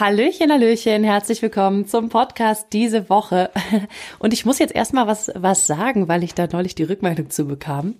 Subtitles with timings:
[0.00, 3.50] Hallöchen, Hallöchen, herzlich willkommen zum Podcast diese Woche.
[4.18, 7.44] Und ich muss jetzt erstmal was, was sagen, weil ich da neulich die Rückmeldung zu
[7.44, 7.96] bekam.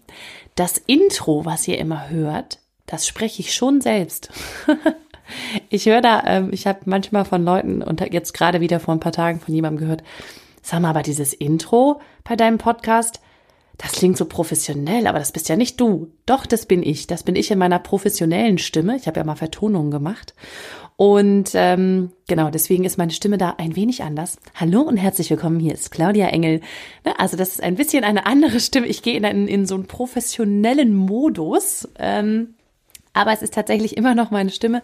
[0.55, 4.31] Das Intro, was ihr immer hört, das spreche ich schon selbst.
[5.69, 8.99] Ich höre da, ähm, ich habe manchmal von Leuten und jetzt gerade wieder vor ein
[8.99, 10.03] paar Tagen von jemandem gehört,
[10.61, 13.21] sag mal, aber dieses Intro bei deinem Podcast,
[13.79, 16.13] das klingt so professionell, aber das bist ja nicht du.
[16.27, 17.07] Doch, das bin ich.
[17.07, 18.97] Das bin ich in meiner professionellen Stimme.
[18.97, 20.35] Ich habe ja mal Vertonungen gemacht.
[21.01, 24.37] Und ähm, genau, deswegen ist meine Stimme da ein wenig anders.
[24.55, 26.61] Hallo und herzlich willkommen, hier ist Claudia Engel.
[27.07, 28.87] Ne, also das ist ein bisschen eine andere Stimme.
[28.87, 31.89] Ich gehe in, in so einen professionellen Modus.
[31.99, 32.53] Ähm,
[33.15, 34.83] aber es ist tatsächlich immer noch meine Stimme.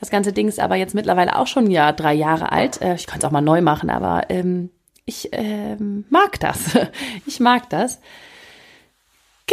[0.00, 2.80] Das ganze Ding ist aber jetzt mittlerweile auch schon ja drei Jahre alt.
[2.80, 4.70] Äh, ich kann es auch mal neu machen, aber ähm,
[5.04, 6.70] ich ähm, mag das.
[7.26, 8.00] Ich mag das.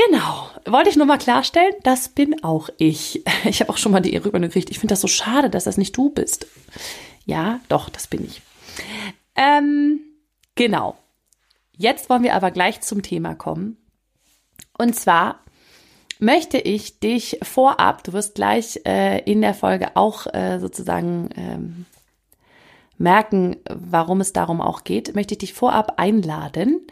[0.05, 3.23] Genau, wollte ich nur mal klarstellen, das bin auch ich.
[3.45, 4.69] Ich habe auch schon mal die Rückmeldung gekriegt.
[4.69, 6.45] Ich finde das so schade, dass das nicht du bist.
[7.25, 8.41] Ja, doch, das bin ich.
[9.35, 10.01] Ähm,
[10.53, 10.97] genau.
[11.75, 13.77] Jetzt wollen wir aber gleich zum Thema kommen.
[14.77, 15.39] Und zwar
[16.19, 21.85] möchte ich dich vorab, du wirst gleich äh, in der Folge auch äh, sozusagen ähm,
[22.99, 26.85] merken, warum es darum auch geht, möchte ich dich vorab einladen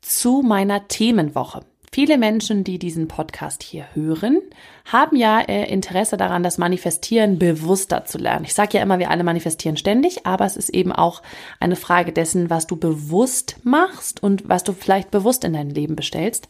[0.00, 1.62] zu meiner Themenwoche.
[1.90, 4.40] Viele Menschen, die diesen Podcast hier hören,
[4.84, 8.44] haben ja äh, Interesse daran, das Manifestieren bewusster zu lernen.
[8.44, 11.22] Ich sage ja immer, wir alle manifestieren ständig, aber es ist eben auch
[11.60, 15.96] eine Frage dessen, was du bewusst machst und was du vielleicht bewusst in dein Leben
[15.96, 16.48] bestellst.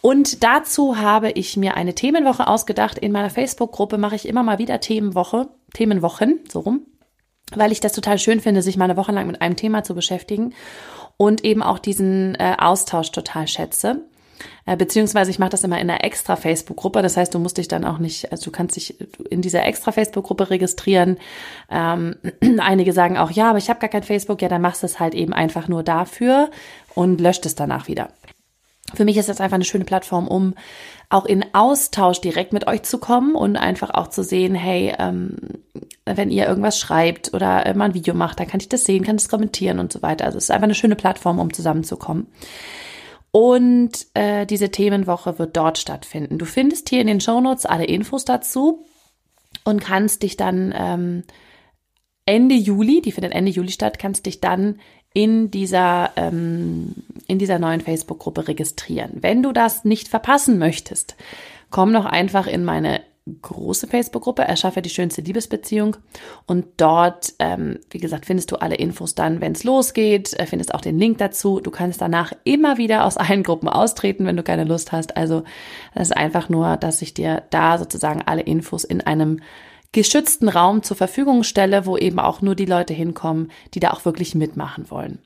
[0.00, 2.98] Und dazu habe ich mir eine Themenwoche ausgedacht.
[2.98, 6.86] In meiner Facebook-Gruppe mache ich immer mal wieder Themenwoche, Themenwochen, so rum,
[7.54, 9.94] weil ich das total schön finde, sich mal eine Woche lang mit einem Thema zu
[9.94, 10.54] beschäftigen
[11.16, 14.04] und eben auch diesen äh, Austausch total schätze.
[14.64, 17.02] Äh, beziehungsweise ich mache das immer in einer extra Facebook-Gruppe.
[17.02, 18.96] Das heißt, du musst dich dann auch nicht, also du kannst dich
[19.30, 21.18] in dieser extra Facebook-Gruppe registrieren.
[21.70, 22.16] Ähm,
[22.58, 24.42] einige sagen auch, ja, aber ich habe gar kein Facebook.
[24.42, 26.50] Ja, dann machst du es halt eben einfach nur dafür
[26.94, 28.08] und löscht es danach wieder.
[28.94, 30.54] Für mich ist das einfach eine schöne Plattform, um
[31.08, 35.36] auch in Austausch direkt mit euch zu kommen und einfach auch zu sehen, hey, ähm,
[36.04, 39.04] wenn ihr irgendwas schreibt oder äh, mal ein Video macht, dann kann ich das sehen,
[39.04, 40.24] kann das kommentieren und so weiter.
[40.24, 42.26] Also es ist einfach eine schöne Plattform, um zusammenzukommen.
[43.36, 46.38] Und äh, diese Themenwoche wird dort stattfinden.
[46.38, 48.86] Du findest hier in den Shownotes alle Infos dazu
[49.62, 51.22] und kannst dich dann ähm,
[52.24, 54.80] Ende Juli, die findet Ende Juli statt, kannst dich dann
[55.12, 56.94] in dieser, ähm,
[57.26, 59.18] in dieser neuen Facebook-Gruppe registrieren.
[59.20, 61.14] Wenn du das nicht verpassen möchtest,
[61.68, 63.02] komm doch einfach in meine
[63.42, 65.96] große Facebook-Gruppe, Erschaffe die schönste Liebesbeziehung.
[66.46, 70.74] Und dort, ähm, wie gesagt, findest du alle Infos dann, wenn es losgeht, äh, findest
[70.74, 71.60] auch den Link dazu.
[71.60, 75.16] Du kannst danach immer wieder aus allen Gruppen austreten, wenn du keine Lust hast.
[75.16, 75.42] Also
[75.94, 79.40] das ist einfach nur, dass ich dir da sozusagen alle Infos in einem
[79.92, 84.04] geschützten Raum zur Verfügung stelle, wo eben auch nur die Leute hinkommen, die da auch
[84.04, 85.18] wirklich mitmachen wollen.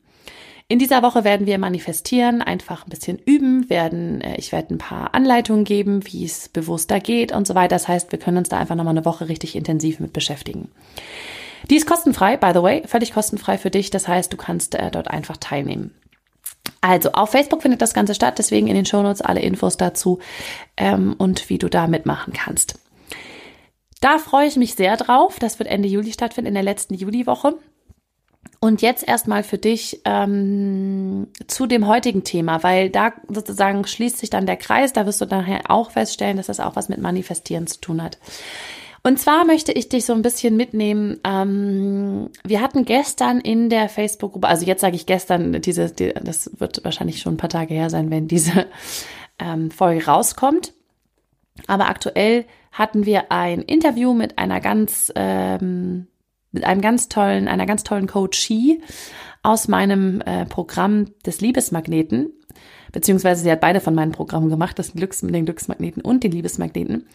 [0.70, 4.78] In dieser Woche werden wir manifestieren, einfach ein bisschen üben, werden, äh, ich werde ein
[4.78, 7.74] paar Anleitungen geben, wie es bewusster geht und so weiter.
[7.74, 10.70] Das heißt, wir können uns da einfach nochmal eine Woche richtig intensiv mit beschäftigen.
[11.68, 13.90] Die ist kostenfrei, by the way, völlig kostenfrei für dich.
[13.90, 15.92] Das heißt, du kannst äh, dort einfach teilnehmen.
[16.80, 20.20] Also auf Facebook findet das Ganze statt, deswegen in den Shownotes alle Infos dazu
[20.76, 22.78] ähm, und wie du da mitmachen kannst.
[24.00, 25.40] Da freue ich mich sehr drauf.
[25.40, 27.58] Das wird Ende Juli stattfinden, in der letzten Juliwoche.
[28.62, 34.28] Und jetzt erstmal für dich ähm, zu dem heutigen Thema, weil da sozusagen schließt sich
[34.28, 37.66] dann der Kreis, da wirst du nachher auch feststellen, dass das auch was mit Manifestieren
[37.66, 38.18] zu tun hat.
[39.02, 41.20] Und zwar möchte ich dich so ein bisschen mitnehmen.
[41.24, 46.50] Ähm, wir hatten gestern in der Facebook-Gruppe, also jetzt sage ich gestern, diese, die, das
[46.58, 48.66] wird wahrscheinlich schon ein paar Tage her sein, wenn diese
[49.38, 50.74] ähm, Folge rauskommt.
[51.66, 56.08] Aber aktuell hatten wir ein Interview mit einer ganz ähm,
[56.52, 58.82] mit einem ganz tollen, einer ganz tollen Coachie
[59.42, 62.32] aus meinem äh, Programm des Liebesmagneten.
[62.92, 67.06] Beziehungsweise sie hat beide von meinen Programmen gemacht, das Glücks, den Glücksmagneten und den Liebesmagneten.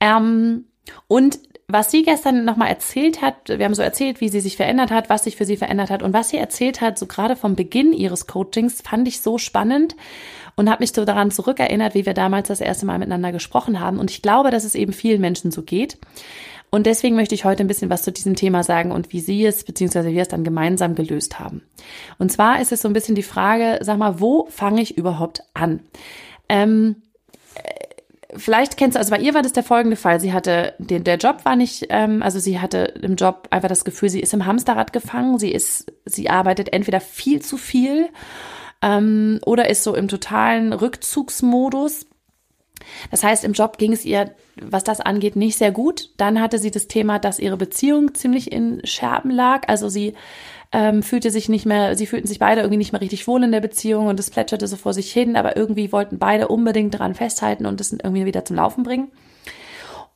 [0.00, 0.64] Ähm,
[1.08, 4.90] und was sie gestern nochmal erzählt hat, wir haben so erzählt, wie sie sich verändert
[4.90, 7.56] hat, was sich für sie verändert hat und was sie erzählt hat, so gerade vom
[7.56, 9.96] Beginn ihres Coachings, fand ich so spannend
[10.56, 13.98] und habe mich so daran zurückerinnert, wie wir damals das erste Mal miteinander gesprochen haben.
[13.98, 15.96] Und ich glaube, dass es eben vielen Menschen so geht.
[16.74, 19.46] Und deswegen möchte ich heute ein bisschen was zu diesem Thema sagen und wie Sie
[19.46, 20.12] es bzw.
[20.12, 21.62] wir es dann gemeinsam gelöst haben.
[22.18, 25.44] Und zwar ist es so ein bisschen die Frage, sag mal, wo fange ich überhaupt
[25.54, 25.84] an?
[26.48, 26.96] Ähm,
[28.34, 30.18] vielleicht kennst du, also bei ihr war das der folgende Fall.
[30.18, 33.84] Sie hatte, den, der Job war nicht, ähm, also sie hatte im Job einfach das
[33.84, 35.38] Gefühl, sie ist im Hamsterrad gefangen.
[35.38, 38.08] Sie ist, sie arbeitet entweder viel zu viel
[38.82, 42.06] ähm, oder ist so im totalen Rückzugsmodus.
[43.10, 46.10] Das heißt, im Job ging es ihr, was das angeht, nicht sehr gut.
[46.16, 49.68] Dann hatte sie das Thema, dass ihre Beziehung ziemlich in Scherben lag.
[49.68, 50.14] Also sie
[50.72, 53.52] ähm, fühlte sich nicht mehr, sie fühlten sich beide irgendwie nicht mehr richtig wohl in
[53.52, 57.14] der Beziehung und es plätscherte so vor sich hin, aber irgendwie wollten beide unbedingt daran
[57.14, 59.12] festhalten und es irgendwie wieder zum Laufen bringen.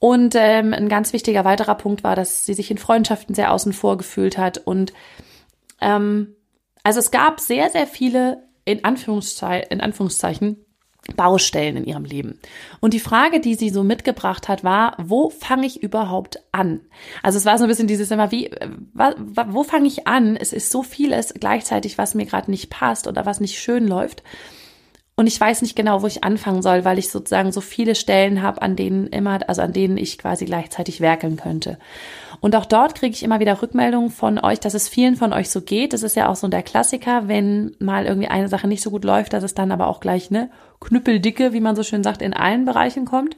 [0.00, 3.72] Und ähm, ein ganz wichtiger weiterer Punkt war, dass sie sich in Freundschaften sehr außen
[3.72, 4.58] vor gefühlt hat.
[4.58, 4.92] Und
[5.80, 6.36] ähm,
[6.84, 10.64] also es gab sehr, sehr viele in, Anführungszei in Anführungszeichen
[11.16, 12.38] Baustellen in ihrem Leben.
[12.80, 16.80] Und die Frage, die sie so mitgebracht hat, war, wo fange ich überhaupt an?
[17.22, 18.50] Also es war so ein bisschen dieses immer, wie,
[18.92, 20.36] wo fange ich an?
[20.36, 24.22] Es ist so vieles gleichzeitig, was mir gerade nicht passt oder was nicht schön läuft.
[25.16, 28.40] Und ich weiß nicht genau, wo ich anfangen soll, weil ich sozusagen so viele Stellen
[28.40, 31.78] habe, an denen immer, also an denen ich quasi gleichzeitig werkeln könnte.
[32.40, 35.50] Und auch dort kriege ich immer wieder Rückmeldungen von euch, dass es vielen von euch
[35.50, 35.92] so geht.
[35.92, 39.04] Das ist ja auch so der Klassiker, wenn mal irgendwie eine Sache nicht so gut
[39.04, 40.50] läuft, dass es dann aber auch gleich ne
[40.80, 43.36] Knüppeldicke, wie man so schön sagt, in allen Bereichen kommt.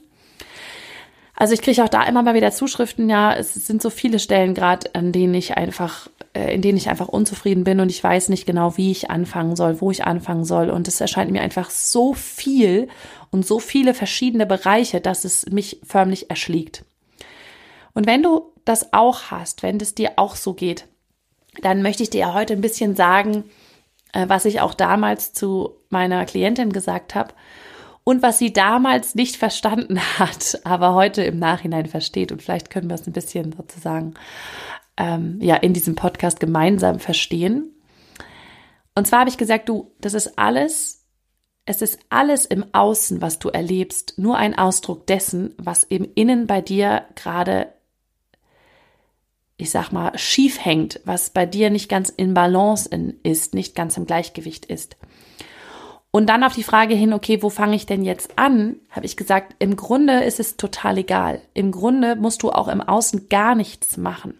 [1.40, 4.52] Also ich kriege auch da immer mal wieder Zuschriften, ja, es sind so viele Stellen
[4.52, 8.28] gerade, an denen ich einfach, äh, in denen ich einfach unzufrieden bin und ich weiß
[8.28, 10.68] nicht genau, wie ich anfangen soll, wo ich anfangen soll.
[10.68, 12.88] Und es erscheint mir einfach so viel
[13.30, 16.84] und so viele verschiedene Bereiche, dass es mich förmlich erschlägt.
[17.94, 20.86] Und wenn du das auch hast, wenn es dir auch so geht,
[21.62, 23.44] dann möchte ich dir heute ein bisschen sagen,
[24.12, 27.34] äh, was ich auch damals zu meiner Klientin gesagt habe
[28.04, 32.32] und was sie damals nicht verstanden hat, aber heute im Nachhinein versteht.
[32.32, 34.14] Und vielleicht können wir es ein bisschen sozusagen
[34.96, 37.74] ähm, ja in diesem Podcast gemeinsam verstehen.
[38.94, 41.06] Und zwar habe ich gesagt, du, das ist alles,
[41.64, 46.46] es ist alles im Außen, was du erlebst, nur ein Ausdruck dessen, was im Innen
[46.46, 47.72] bei dir gerade
[49.60, 52.88] ich sag mal, schief hängt, was bei dir nicht ganz in Balance
[53.22, 54.96] ist, nicht ganz im Gleichgewicht ist.
[56.10, 59.16] Und dann auf die Frage hin, okay, wo fange ich denn jetzt an, habe ich
[59.16, 61.40] gesagt, im Grunde ist es total egal.
[61.54, 64.34] Im Grunde musst du auch im Außen gar nichts machen.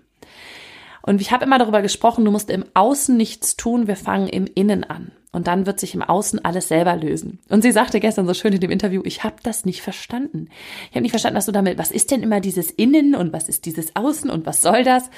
[1.03, 4.47] Und ich habe immer darüber gesprochen, du musst im Außen nichts tun, wir fangen im
[4.47, 5.13] Innen an.
[5.33, 7.39] Und dann wird sich im Außen alles selber lösen.
[7.49, 10.49] Und sie sagte gestern so schön in dem Interview, ich habe das nicht verstanden.
[10.89, 13.49] Ich habe nicht verstanden, dass du damit, was ist denn immer dieses Innen und was
[13.49, 15.09] ist dieses Außen und was soll das?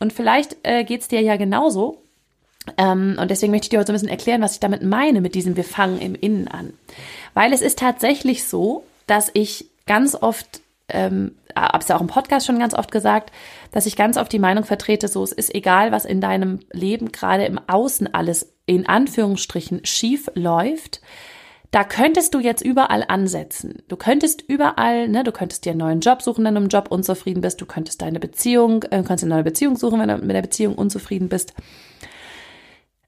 [0.00, 2.02] Und vielleicht äh, geht es dir ja genauso.
[2.76, 5.20] Ähm, und deswegen möchte ich dir heute so ein bisschen erklären, was ich damit meine,
[5.20, 6.72] mit diesem Wir fangen im Innen an.
[7.34, 12.06] Weil es ist tatsächlich so, dass ich ganz oft ähm, habe es ja auch im
[12.06, 13.32] Podcast schon ganz oft gesagt,
[13.72, 17.12] dass ich ganz oft die Meinung vertrete, so es ist egal, was in deinem Leben
[17.12, 21.00] gerade im Außen alles in Anführungsstrichen schief läuft.
[21.70, 23.82] Da könntest du jetzt überall ansetzen.
[23.88, 26.90] Du könntest überall, ne, du könntest dir einen neuen Job suchen, wenn du im Job
[26.90, 27.60] unzufrieden bist.
[27.62, 30.74] Du könntest deine Beziehung, äh, kannst eine neue Beziehung suchen, wenn du mit der Beziehung
[30.74, 31.54] unzufrieden bist.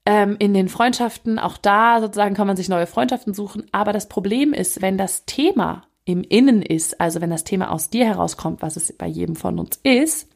[0.06, 3.66] Ähm, in den Freundschaften, auch da sozusagen kann man sich neue Freundschaften suchen.
[3.72, 7.90] Aber das Problem ist, wenn das Thema im Innen ist, also wenn das Thema aus
[7.90, 10.28] dir herauskommt, was es bei jedem von uns ist,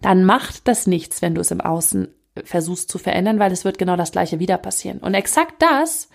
[0.00, 2.08] dann macht das nichts, wenn du es im Außen
[2.42, 4.98] versuchst zu verändern, weil es wird genau das gleiche wieder passieren.
[4.98, 6.08] Und exakt das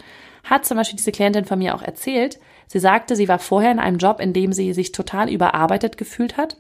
[0.44, 2.40] hat zum Beispiel diese Klientin von mir auch erzählt.
[2.68, 6.38] Sie sagte, sie war vorher in einem Job, in dem sie sich total überarbeitet gefühlt
[6.38, 6.58] hat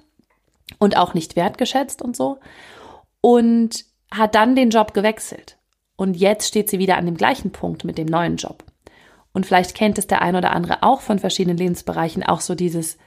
[0.77, 2.39] und auch nicht wertgeschätzt und so
[3.21, 5.57] und hat dann den Job gewechselt.
[5.95, 8.63] Und jetzt steht sie wieder an dem gleichen Punkt mit dem neuen Job.
[9.33, 12.97] Und vielleicht kennt es der ein oder andere auch von verschiedenen Lebensbereichen, auch so dieses,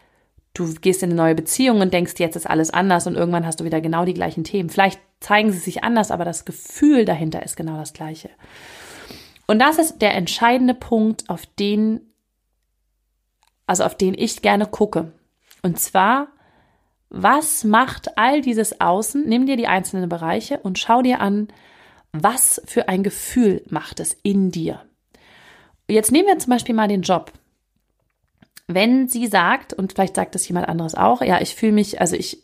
[0.54, 3.60] du gehst in eine neue Beziehung und denkst, jetzt ist alles anders und irgendwann hast
[3.60, 4.70] du wieder genau die gleichen Themen.
[4.70, 8.30] Vielleicht zeigen sie sich anders, aber das Gefühl dahinter ist genau das gleiche.
[9.46, 12.00] Und das ist der entscheidende Punkt, auf den,
[13.66, 15.12] also auf den ich gerne gucke.
[15.62, 16.28] Und zwar,
[17.08, 19.24] was macht all dieses Außen?
[19.26, 21.48] Nimm dir die einzelnen Bereiche und schau dir an,
[22.12, 24.82] was für ein Gefühl macht es in dir.
[25.88, 27.32] Jetzt nehmen wir zum Beispiel mal den Job.
[28.68, 32.16] Wenn sie sagt, und vielleicht sagt das jemand anderes auch, ja, ich fühle mich, also
[32.16, 32.42] ich,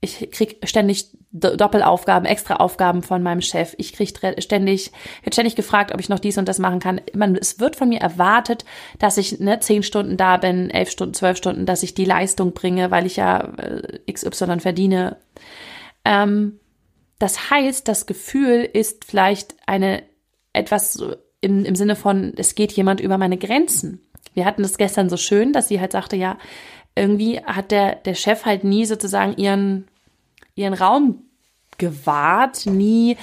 [0.00, 3.74] ich krieg ständig Doppelaufgaben, extra Aufgaben von meinem Chef.
[3.78, 4.92] Ich krieg ständig,
[5.22, 7.00] wird ständig gefragt, ob ich noch dies und das machen kann.
[7.14, 8.66] Man, es wird von mir erwartet,
[8.98, 12.52] dass ich ne, zehn Stunden da bin, elf Stunden, zwölf Stunden, dass ich die Leistung
[12.52, 15.16] bringe, weil ich ja äh, XY verdiene.
[16.04, 16.60] Ähm,
[17.18, 20.02] das heißt, das Gefühl ist vielleicht eine
[20.52, 21.02] etwas
[21.40, 24.00] im, im Sinne von, es geht jemand über meine Grenzen.
[24.34, 26.38] Wir hatten das gestern so schön, dass sie halt sagte, ja,
[26.94, 29.88] irgendwie hat der, der Chef halt nie sozusagen ihren,
[30.54, 31.22] ihren Raum
[31.78, 33.16] gewahrt, nie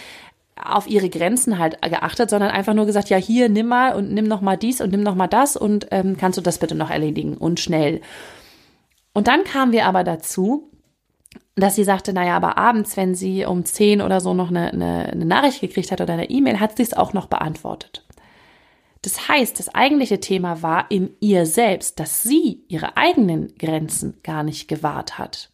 [0.62, 4.26] auf ihre Grenzen halt geachtet, sondern einfach nur gesagt, ja, hier, nimm mal und nimm
[4.26, 6.90] noch mal dies und nimm noch mal das und ähm, kannst du das bitte noch
[6.90, 8.02] erledigen und schnell.
[9.14, 10.70] Und dann kamen wir aber dazu,
[11.56, 15.06] dass sie sagte, naja, aber abends, wenn sie um zehn oder so noch eine, eine,
[15.12, 18.06] eine Nachricht gekriegt hat oder eine E-Mail, hat sie es auch noch beantwortet.
[19.02, 24.44] Das heißt, das eigentliche Thema war in ihr selbst, dass sie ihre eigenen Grenzen gar
[24.44, 25.52] nicht gewahrt hat.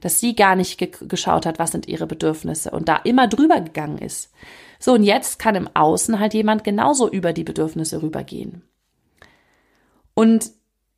[0.00, 3.60] Dass sie gar nicht ge geschaut hat, was sind ihre Bedürfnisse und da immer drüber
[3.60, 4.32] gegangen ist.
[4.80, 8.62] So, und jetzt kann im Außen halt jemand genauso über die Bedürfnisse rübergehen.
[10.14, 10.50] Und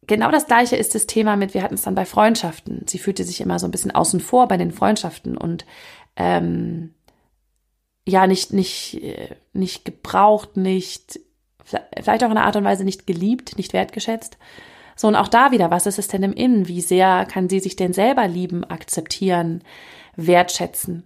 [0.07, 2.87] genau das gleiche ist das Thema mit, wir hatten es dann bei Freundschaften.
[2.87, 5.67] Sie fühlte sich immer so ein bisschen außen vor bei den Freundschaften und
[6.17, 6.95] ähm,
[8.09, 11.21] ja, nicht, nicht, äh, nicht gebraucht, nicht
[11.67, 14.39] vielleicht auch in einer Art und Weise nicht geliebt, nicht wertgeschätzt.
[14.95, 16.69] So, und auch da wieder, was ist es denn im Innen?
[16.69, 19.63] Wie sehr kann sie sich denn selber lieben, akzeptieren,
[20.17, 21.05] wertschätzen?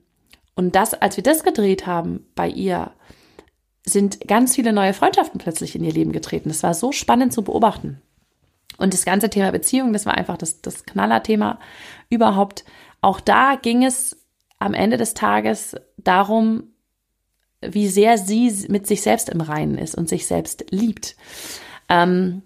[0.55, 2.93] Und das, als wir das gedreht haben bei ihr,
[3.85, 6.51] sind ganz viele neue Freundschaften plötzlich in ihr Leben getreten.
[6.51, 8.01] Das war so spannend zu beobachten.
[8.79, 11.59] Und das ganze Thema Beziehung, das war einfach das, das Knallerthema
[12.09, 12.65] überhaupt.
[13.01, 14.17] Auch da ging es
[14.59, 16.70] am Ende des Tages darum,
[17.61, 21.17] wie sehr sie mit sich selbst im Reinen ist und sich selbst liebt.
[21.89, 22.43] Ähm,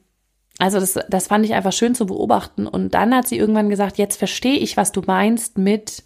[0.59, 2.66] also das, das fand ich einfach schön zu beobachten.
[2.66, 6.04] Und dann hat sie irgendwann gesagt, jetzt verstehe ich, was du meinst mit,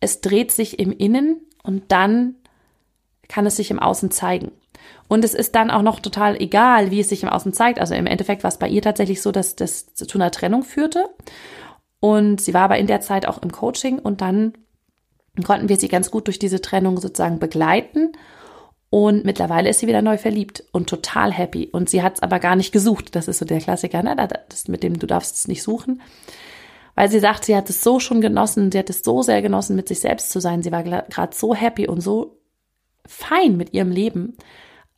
[0.00, 2.36] es dreht sich im Innen und dann
[3.28, 4.52] kann es sich im Außen zeigen.
[5.08, 7.78] Und es ist dann auch noch total egal, wie es sich im Außen zeigt.
[7.78, 11.08] Also im Endeffekt war es bei ihr tatsächlich so, dass das zu einer Trennung führte.
[12.00, 14.52] Und sie war aber in der Zeit auch im Coaching und dann
[15.44, 18.12] konnten wir sie ganz gut durch diese Trennung sozusagen begleiten.
[18.90, 21.68] Und mittlerweile ist sie wieder neu verliebt und total happy.
[21.70, 23.14] Und sie hat es aber gar nicht gesucht.
[23.14, 24.16] Das ist so der Klassiker, ne?
[24.48, 26.00] Das mit dem du darfst es nicht suchen.
[26.94, 29.76] Weil sie sagt, sie hat es so schon genossen, sie hat es so sehr genossen,
[29.76, 30.62] mit sich selbst zu sein.
[30.62, 32.38] Sie war gerade so happy und so
[33.06, 34.36] fein mit ihrem Leben,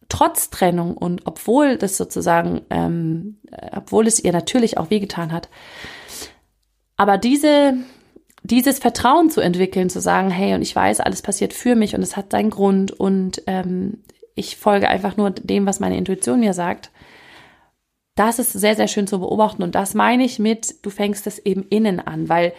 [0.09, 3.39] trotz Trennung und obwohl das sozusagen, ähm,
[3.75, 5.49] obwohl es ihr natürlich auch wehgetan hat.
[6.97, 7.75] Aber diese
[8.43, 12.03] dieses Vertrauen zu entwickeln, zu sagen, hey, und ich weiß, alles passiert für mich und
[12.03, 13.99] es hat seinen Grund und ähm,
[14.35, 16.91] ich folge einfach nur dem, was meine Intuition mir sagt.
[18.15, 21.39] Das ist sehr, sehr schön zu beobachten und das meine ich mit, du fängst es
[21.39, 22.53] eben innen an, weil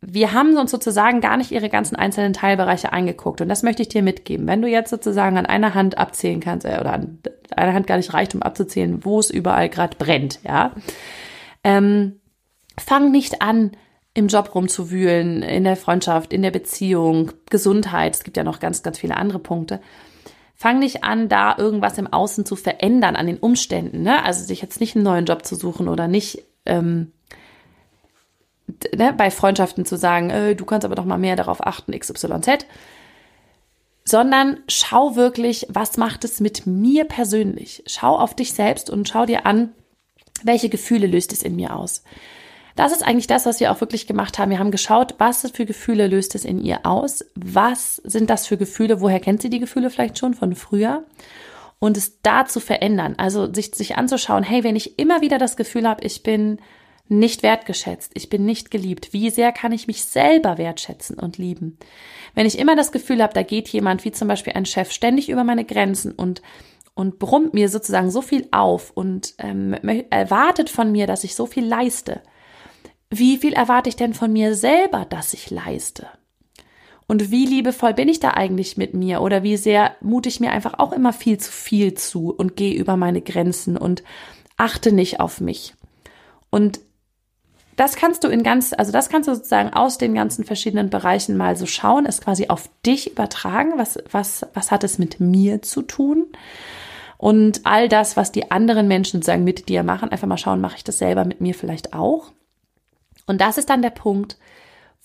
[0.00, 3.88] wir haben uns sozusagen gar nicht ihre ganzen einzelnen Teilbereiche angeguckt und das möchte ich
[3.88, 4.46] dir mitgeben.
[4.46, 7.18] Wenn du jetzt sozusagen an einer Hand abzählen kannst äh, oder an
[7.56, 10.72] einer Hand gar nicht reicht, um abzuzählen, wo es überall gerade brennt, ja,
[11.64, 12.20] ähm,
[12.78, 13.72] fang nicht an,
[14.18, 18.16] im Job rumzuwühlen, in der Freundschaft, in der Beziehung, Gesundheit.
[18.16, 19.80] Es gibt ja noch ganz, ganz viele andere Punkte.
[20.56, 24.02] Fang nicht an, da irgendwas im Außen zu verändern an den Umständen.
[24.02, 24.24] Ne?
[24.24, 27.12] Also sich jetzt nicht einen neuen Job zu suchen oder nicht ähm,
[28.96, 32.66] ne, bei Freundschaften zu sagen, äh, du kannst aber doch mal mehr darauf achten, XYZ.
[34.04, 37.84] Sondern schau wirklich, was macht es mit mir persönlich?
[37.86, 39.70] Schau auf dich selbst und schau dir an,
[40.42, 42.02] welche Gefühle löst es in mir aus.
[42.78, 44.52] Das ist eigentlich das, was wir auch wirklich gemacht haben.
[44.52, 47.24] Wir haben geschaut, was für Gefühle löst es in ihr aus?
[47.34, 49.00] Was sind das für Gefühle?
[49.00, 51.02] Woher kennt sie die Gefühle vielleicht schon von früher?
[51.80, 53.16] Und es da zu verändern.
[53.16, 56.60] Also sich, sich anzuschauen, hey, wenn ich immer wieder das Gefühl habe, ich bin
[57.08, 61.78] nicht wertgeschätzt, ich bin nicht geliebt, wie sehr kann ich mich selber wertschätzen und lieben?
[62.36, 65.30] Wenn ich immer das Gefühl habe, da geht jemand, wie zum Beispiel ein Chef, ständig
[65.30, 66.42] über meine Grenzen und
[66.94, 69.72] und brummt mir sozusagen so viel auf und ähm,
[70.10, 72.22] erwartet von mir, dass ich so viel leiste,
[73.10, 76.06] wie viel erwarte ich denn von mir selber, dass ich leiste?
[77.06, 79.22] Und wie liebevoll bin ich da eigentlich mit mir?
[79.22, 82.74] Oder wie sehr mute ich mir einfach auch immer viel zu viel zu und gehe
[82.74, 84.02] über meine Grenzen und
[84.58, 85.74] achte nicht auf mich?
[86.50, 86.80] Und
[87.76, 91.36] das kannst du in ganz, also das kannst du sozusagen aus den ganzen verschiedenen Bereichen
[91.36, 93.74] mal so schauen, es quasi auf dich übertragen.
[93.76, 96.26] Was, was, was hat es mit mir zu tun?
[97.16, 100.76] Und all das, was die anderen Menschen sozusagen mit dir machen, einfach mal schauen, mache
[100.76, 102.32] ich das selber mit mir vielleicht auch?
[103.28, 104.36] Und das ist dann der Punkt,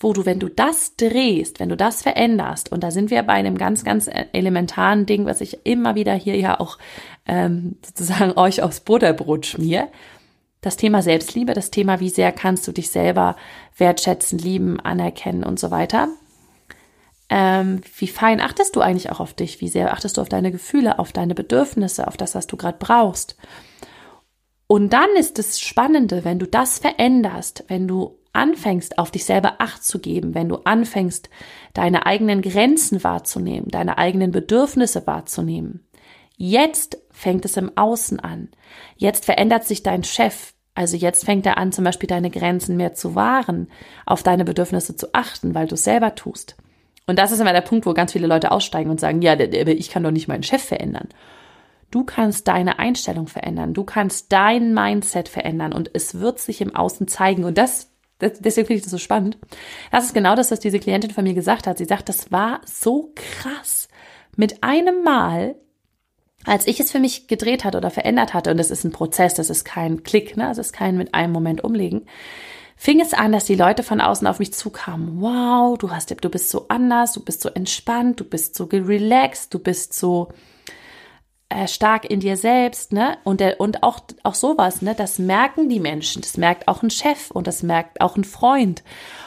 [0.00, 3.34] wo du, wenn du das drehst, wenn du das veränderst, und da sind wir bei
[3.34, 6.78] einem ganz, ganz elementaren Ding, was ich immer wieder hier ja auch
[7.26, 9.88] ähm, sozusagen euch aufs Butterbrot schmier,
[10.60, 13.36] das Thema Selbstliebe, das Thema, wie sehr kannst du dich selber
[13.76, 16.08] wertschätzen, lieben, anerkennen und so weiter.
[17.28, 19.60] Ähm, wie fein achtest du eigentlich auch auf dich?
[19.60, 22.78] Wie sehr achtest du auf deine Gefühle, auf deine Bedürfnisse, auf das, was du gerade
[22.78, 23.36] brauchst?
[24.74, 29.60] Und dann ist es Spannende, wenn du das veränderst, wenn du anfängst, auf dich selber
[29.60, 31.30] Acht zu geben, wenn du anfängst,
[31.74, 35.86] deine eigenen Grenzen wahrzunehmen, deine eigenen Bedürfnisse wahrzunehmen.
[36.36, 38.48] Jetzt fängt es im Außen an.
[38.96, 40.54] Jetzt verändert sich dein Chef.
[40.74, 43.68] Also jetzt fängt er an, zum Beispiel deine Grenzen mehr zu wahren,
[44.06, 46.56] auf deine Bedürfnisse zu achten, weil du es selber tust.
[47.06, 49.90] Und das ist immer der Punkt, wo ganz viele Leute aussteigen und sagen, ja, ich
[49.90, 51.10] kann doch nicht meinen Chef verändern.
[51.94, 53.72] Du kannst deine Einstellung verändern.
[53.72, 57.44] Du kannst dein Mindset verändern und es wird sich im Außen zeigen.
[57.44, 59.38] Und das, das deswegen finde ich das so spannend.
[59.92, 61.78] Das ist genau das, was diese Klientin von mir gesagt hat.
[61.78, 63.86] Sie sagt, das war so krass.
[64.34, 65.54] Mit einem Mal,
[66.44, 69.34] als ich es für mich gedreht hatte oder verändert hatte, und das ist ein Prozess,
[69.34, 72.06] das ist kein Klick, ne, das ist kein mit einem Moment umlegen,
[72.76, 75.20] fing es an, dass die Leute von außen auf mich zukamen.
[75.20, 79.54] Wow, du hast, du bist so anders, du bist so entspannt, du bist so relaxed,
[79.54, 80.32] du bist so
[81.54, 83.16] äh, stark in dir selbst, ne?
[83.22, 84.94] Und der, und auch, auch sowas, ne?
[84.96, 86.20] Das merken die Menschen.
[86.20, 88.82] Das merkt auch ein Chef und das merkt auch ein Freund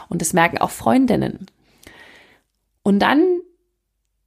[0.09, 1.47] und das merken auch Freundinnen.
[2.83, 3.39] Und dann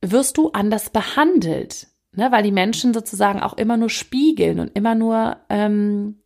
[0.00, 2.32] wirst du anders behandelt, ne?
[2.32, 6.22] Weil die Menschen sozusagen auch immer nur spiegeln und immer nur, ähm,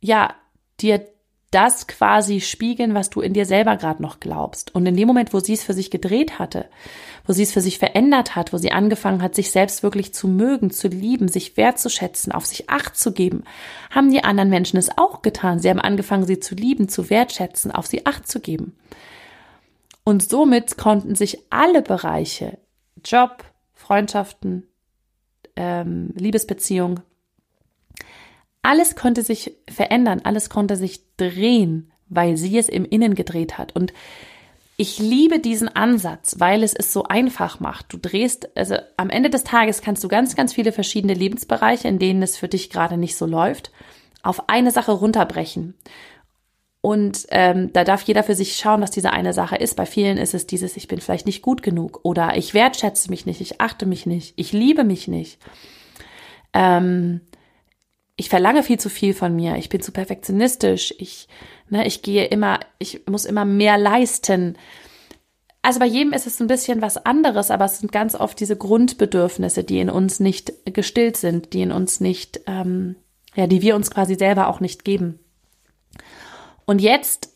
[0.00, 0.34] ja,
[0.78, 1.08] dir
[1.50, 4.74] das quasi spiegeln, was du in dir selber gerade noch glaubst.
[4.74, 6.66] Und in dem Moment, wo sie es für sich gedreht hatte,
[7.26, 10.28] wo sie es für sich verändert hat, wo sie angefangen hat, sich selbst wirklich zu
[10.28, 13.44] mögen, zu lieben, sich wertzuschätzen, auf sich acht zu geben,
[13.90, 15.58] haben die anderen Menschen es auch getan.
[15.58, 18.76] Sie haben angefangen, sie zu lieben, zu wertschätzen, auf sie acht zu geben.
[20.04, 22.58] Und somit konnten sich alle Bereiche,
[23.04, 24.66] Job, Freundschaften,
[25.56, 27.00] ähm, Liebesbeziehung,
[28.62, 33.74] alles konnte sich verändern, alles konnte sich drehen, weil sie es im Innen gedreht hat.
[33.74, 33.92] Und
[34.76, 37.92] ich liebe diesen Ansatz, weil es es so einfach macht.
[37.92, 41.98] Du drehst, also am Ende des Tages kannst du ganz, ganz viele verschiedene Lebensbereiche, in
[41.98, 43.72] denen es für dich gerade nicht so läuft,
[44.22, 45.74] auf eine Sache runterbrechen.
[46.80, 49.74] Und ähm, da darf jeder für sich schauen, was diese eine Sache ist.
[49.74, 53.26] Bei vielen ist es dieses, ich bin vielleicht nicht gut genug oder ich wertschätze mich
[53.26, 55.40] nicht, ich achte mich nicht, ich liebe mich nicht.
[56.54, 57.20] Ähm,
[58.18, 61.28] ich verlange viel zu viel von mir, ich bin zu perfektionistisch, ich,
[61.70, 64.58] ne, ich gehe immer, ich muss immer mehr leisten.
[65.62, 68.56] Also bei jedem ist es ein bisschen was anderes, aber es sind ganz oft diese
[68.56, 72.96] Grundbedürfnisse, die in uns nicht gestillt sind, die in uns nicht, ähm,
[73.36, 75.20] ja, die wir uns quasi selber auch nicht geben.
[76.66, 77.32] Und jetzt,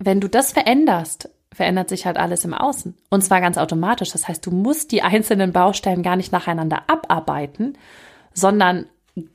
[0.00, 2.96] wenn du das veränderst, verändert sich halt alles im Außen.
[3.08, 4.10] Und zwar ganz automatisch.
[4.10, 7.78] Das heißt, du musst die einzelnen Baustellen gar nicht nacheinander abarbeiten,
[8.32, 8.86] sondern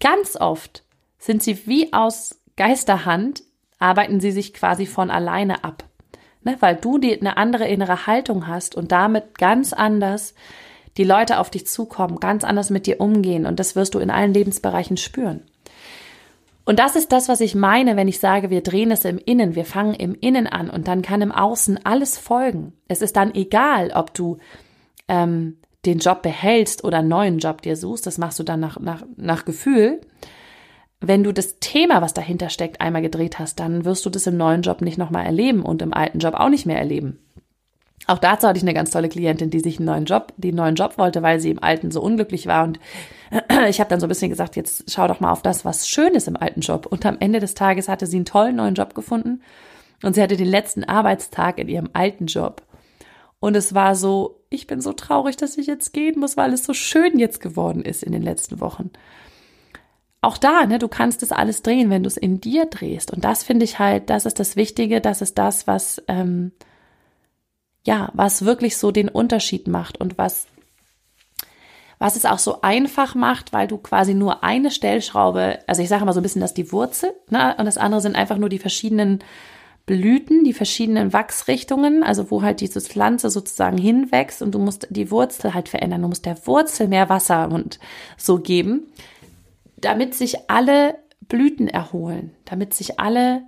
[0.01, 0.83] ganz oft
[1.19, 3.43] sind sie wie aus Geisterhand,
[3.77, 5.83] arbeiten sie sich quasi von alleine ab.
[6.43, 6.57] Ne?
[6.59, 10.33] Weil du die, eine andere innere Haltung hast und damit ganz anders
[10.97, 14.09] die Leute auf dich zukommen, ganz anders mit dir umgehen und das wirst du in
[14.09, 15.43] allen Lebensbereichen spüren.
[16.65, 19.55] Und das ist das, was ich meine, wenn ich sage, wir drehen es im Innen,
[19.55, 22.73] wir fangen im Innen an und dann kann im Außen alles folgen.
[22.87, 24.37] Es ist dann egal, ob du
[25.07, 28.79] ähm, den Job behältst oder einen neuen Job dir suchst, das machst du dann nach,
[28.79, 30.01] nach, nach Gefühl
[31.01, 34.37] wenn du das Thema, was dahinter steckt, einmal gedreht hast, dann wirst du das im
[34.37, 37.19] neuen Job nicht nochmal erleben und im alten Job auch nicht mehr erleben.
[38.07, 40.75] Auch dazu hatte ich eine ganz tolle Klientin, die sich einen neuen Job, einen neuen
[40.75, 42.63] Job wollte, weil sie im alten so unglücklich war.
[42.63, 42.79] Und
[43.69, 46.13] ich habe dann so ein bisschen gesagt, jetzt schau doch mal auf das, was schön
[46.15, 46.85] ist im alten Job.
[46.85, 49.41] Und am Ende des Tages hatte sie einen tollen neuen Job gefunden
[50.01, 52.63] und sie hatte den letzten Arbeitstag in ihrem alten Job.
[53.39, 56.65] Und es war so, ich bin so traurig, dass ich jetzt gehen muss, weil es
[56.65, 58.89] so schön jetzt geworden ist in den letzten Wochen
[60.21, 63.11] auch da, ne, du kannst es alles drehen, wenn du es in dir drehst.
[63.11, 66.51] Und das finde ich halt, das ist das Wichtige, das ist das, was, ähm,
[67.85, 70.47] ja, was wirklich so den Unterschied macht und was,
[71.99, 76.03] was es auch so einfach macht, weil du quasi nur eine Stellschraube, also ich sage
[76.03, 78.59] mal so ein bisschen, dass die Wurzel, ne, und das andere sind einfach nur die
[78.59, 79.19] verschiedenen
[79.85, 85.09] Blüten, die verschiedenen Wachsrichtungen, also wo halt diese Pflanze sozusagen hinwächst und du musst die
[85.09, 86.03] Wurzel halt verändern.
[86.03, 87.79] Du musst der Wurzel mehr Wasser und
[88.15, 88.91] so geben
[89.81, 93.43] damit sich alle Blüten erholen, damit sich alle,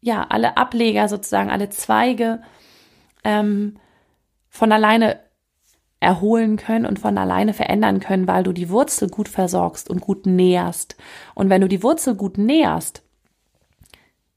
[0.00, 2.42] ja, alle Ableger sozusagen, alle Zweige
[3.24, 3.76] ähm,
[4.48, 5.20] von alleine
[6.00, 10.26] erholen können und von alleine verändern können, weil du die Wurzel gut versorgst und gut
[10.26, 10.96] näherst.
[11.34, 13.02] Und wenn du die Wurzel gut näherst,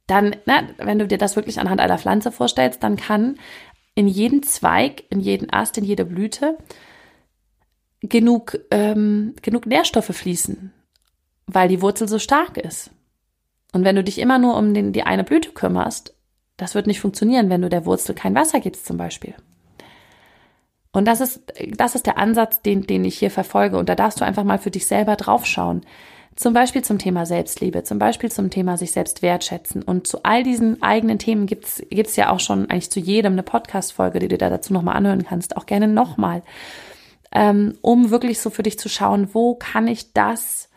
[0.07, 3.37] dann, na, wenn du dir das wirklich anhand einer Pflanze vorstellst, dann kann
[3.93, 6.57] in jeden Zweig, in jeden Ast, in jede Blüte
[7.99, 10.73] genug, ähm, genug Nährstoffe fließen
[11.53, 12.91] weil die Wurzel so stark ist.
[13.71, 16.13] Und wenn du dich immer nur um den, die eine Blüte kümmerst,
[16.57, 19.33] das wird nicht funktionieren, wenn du der Wurzel kein Wasser gibst zum Beispiel.
[20.91, 21.41] Und das ist,
[21.75, 23.77] das ist der Ansatz, den, den ich hier verfolge.
[23.77, 25.81] Und da darfst du einfach mal für dich selber draufschauen.
[26.35, 29.83] Zum Beispiel zum Thema Selbstliebe, zum Beispiel zum Thema sich selbst wertschätzen.
[29.83, 33.43] Und zu all diesen eigenen Themen gibt's gibt's ja auch schon eigentlich zu jedem eine
[33.43, 35.57] Podcast-Folge, die du da dazu nochmal anhören kannst.
[35.57, 36.43] Auch gerne nochmal.
[37.31, 40.68] Ähm, um wirklich so für dich zu schauen, wo kann ich das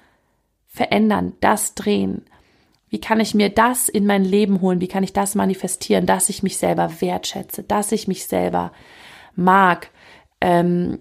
[0.73, 2.25] verändern, das drehen?
[2.89, 4.81] Wie kann ich mir das in mein Leben holen?
[4.81, 8.73] Wie kann ich das manifestieren, dass ich mich selber wertschätze, dass ich mich selber
[9.35, 9.91] mag.
[10.41, 10.99] Ähm,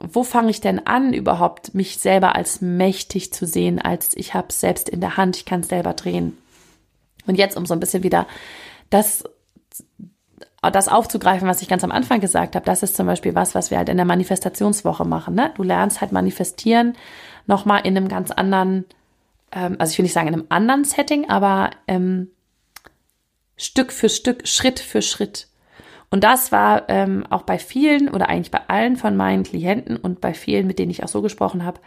[0.00, 4.48] wo fange ich denn an, überhaupt mich selber als mächtig zu sehen, als ich habe
[4.50, 6.38] es selbst in der Hand, ich kann es selber drehen.
[7.26, 8.26] Und jetzt, um so ein bisschen wieder
[8.90, 9.24] das,
[10.62, 13.70] das aufzugreifen, was ich ganz am Anfang gesagt habe, das ist zum Beispiel was, was
[13.70, 15.34] wir halt in der Manifestationswoche machen.
[15.34, 15.52] Ne?
[15.56, 16.96] Du lernst halt manifestieren
[17.46, 18.84] nochmal in einem ganz anderen,
[19.52, 22.30] ähm, also ich will nicht sagen in einem anderen Setting, aber ähm,
[23.56, 25.48] Stück für Stück, Schritt für Schritt.
[26.10, 30.20] Und das war ähm, auch bei vielen oder eigentlich bei allen von meinen Klienten und
[30.20, 31.80] bei vielen, mit denen ich auch so gesprochen habe,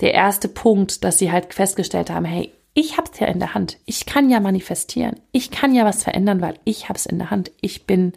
[0.00, 3.54] der erste Punkt, dass sie halt festgestellt haben, hey, ich habe es ja in der
[3.54, 3.78] Hand.
[3.86, 5.18] Ich kann ja manifestieren.
[5.32, 7.50] Ich kann ja was verändern, weil ich habe es in der Hand.
[7.60, 8.12] Ich bin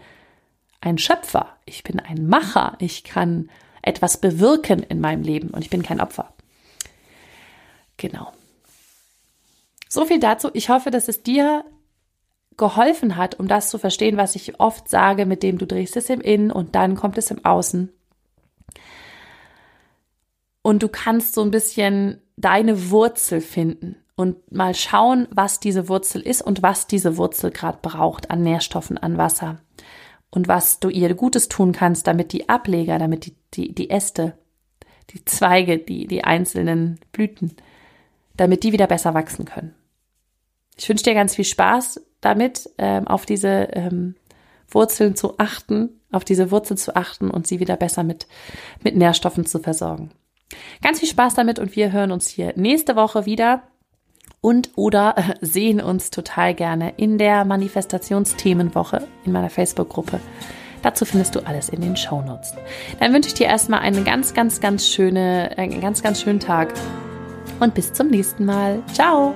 [0.81, 1.57] ein Schöpfer.
[1.65, 2.75] Ich bin ein Macher.
[2.79, 3.49] Ich kann
[3.81, 6.33] etwas bewirken in meinem Leben und ich bin kein Opfer.
[7.97, 8.31] Genau.
[9.93, 10.49] So viel dazu.
[10.53, 11.65] Ich hoffe, dass es dir
[12.55, 16.09] geholfen hat, um das zu verstehen, was ich oft sage, mit dem du drehst es
[16.09, 17.91] im Innen und dann kommt es im Außen.
[20.61, 26.21] Und du kannst so ein bisschen deine Wurzel finden und mal schauen, was diese Wurzel
[26.21, 29.59] ist und was diese Wurzel gerade braucht an Nährstoffen, an Wasser.
[30.29, 34.37] Und was du ihr Gutes tun kannst, damit die Ableger, damit die, die, die Äste,
[35.09, 37.57] die Zweige, die, die einzelnen Blüten,
[38.37, 39.75] damit die wieder besser wachsen können.
[40.81, 44.15] Ich wünsche dir ganz viel Spaß damit, ähm, auf diese ähm,
[44.67, 48.25] Wurzeln zu achten, auf diese Wurzeln zu achten und sie wieder besser mit,
[48.83, 50.09] mit Nährstoffen zu versorgen.
[50.81, 53.61] Ganz viel Spaß damit und wir hören uns hier nächste Woche wieder
[54.41, 60.19] und oder äh, sehen uns total gerne in der Manifestationsthemenwoche in meiner Facebook-Gruppe.
[60.81, 62.55] Dazu findest du alles in den Show Notes.
[62.99, 66.73] Dann wünsche ich dir erstmal einen ganz, ganz, ganz schöne, einen ganz, ganz schönen Tag
[67.59, 68.81] und bis zum nächsten Mal.
[68.93, 69.35] Ciao!